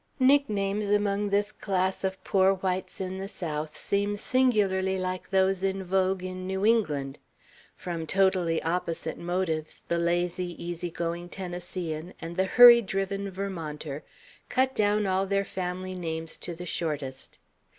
[0.19, 5.83] Nicknames among this class of poor whites in the South seem singularly like those in
[5.83, 7.19] vogue in New England.
[7.75, 14.03] From totally opposite motives, the lazy, easy going Tennesseean and the hurry driven Vermonter
[14.49, 17.37] cut down all their family names to the shortest.